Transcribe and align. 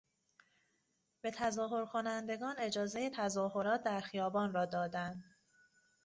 به 1.21 1.31
تظاهر 1.31 1.85
کنندگان 1.85 2.55
اجازهی 2.59 3.09
تظاهرات 3.09 3.83
در 3.83 3.99
خیابان 4.01 4.53
را 4.53 4.65
دادن 4.65 5.23